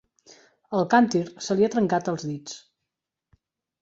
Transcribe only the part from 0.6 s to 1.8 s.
El càntir se li ha